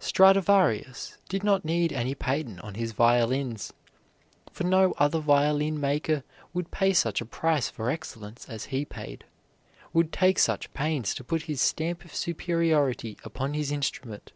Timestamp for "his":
2.74-2.90, 11.42-11.62, 13.54-13.70